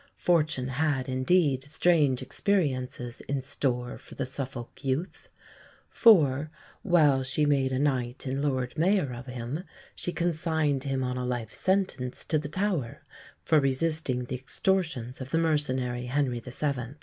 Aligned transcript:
Fortune 0.17 0.67
had 0.69 1.07
indeed 1.07 1.63
strange 1.65 2.23
experiences 2.23 3.21
in 3.27 3.43
store 3.43 3.99
for 3.99 4.15
the 4.15 4.25
Suffolk 4.25 4.83
youth; 4.83 5.29
for, 5.91 6.49
while 6.81 7.21
she 7.21 7.45
made 7.45 7.71
a 7.71 7.77
Knight 7.77 8.25
and 8.25 8.41
Lord 8.43 8.75
Mayor 8.75 9.13
of 9.13 9.27
him, 9.27 9.63
she 9.95 10.11
consigned 10.11 10.85
him 10.85 11.03
on 11.03 11.17
a 11.17 11.23
life 11.23 11.53
sentence 11.53 12.25
to 12.25 12.39
the 12.39 12.49
Tower 12.49 13.03
for 13.43 13.59
resisting 13.59 14.23
the 14.25 14.33
extortions 14.37 15.21
of 15.21 15.29
the 15.29 15.37
mercenary 15.37 16.05
Henry 16.07 16.39
VII. 16.43 16.95